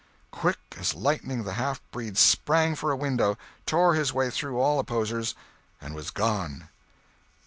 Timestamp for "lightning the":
0.95-1.53